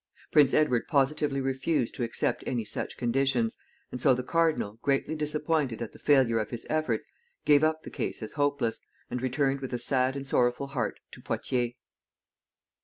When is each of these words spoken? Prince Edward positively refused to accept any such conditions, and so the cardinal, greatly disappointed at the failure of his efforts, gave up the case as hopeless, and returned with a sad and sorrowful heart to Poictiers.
Prince 0.31 0.55
Edward 0.55 0.87
positively 0.87 1.39
refused 1.39 1.93
to 1.93 2.01
accept 2.01 2.43
any 2.47 2.65
such 2.65 2.97
conditions, 2.97 3.55
and 3.91 4.01
so 4.01 4.15
the 4.15 4.23
cardinal, 4.23 4.79
greatly 4.81 5.13
disappointed 5.13 5.79
at 5.79 5.91
the 5.93 5.99
failure 5.99 6.39
of 6.39 6.49
his 6.49 6.65
efforts, 6.71 7.05
gave 7.45 7.63
up 7.63 7.83
the 7.83 7.91
case 7.91 8.23
as 8.23 8.33
hopeless, 8.33 8.81
and 9.11 9.21
returned 9.21 9.59
with 9.61 9.73
a 9.73 9.77
sad 9.77 10.15
and 10.15 10.25
sorrowful 10.27 10.69
heart 10.69 10.99
to 11.11 11.21
Poictiers. 11.21 11.73